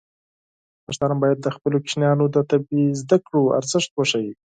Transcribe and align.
پښتانه 0.85 1.15
بايد 1.21 1.53
خپلو 1.55 1.77
ماشومانو 1.83 2.25
ته 2.33 2.39
د 2.43 2.47
طبي 2.51 2.83
زده 3.01 3.17
کړو 3.25 3.41
ارزښت 3.59 3.89
وښيي. 3.93 4.33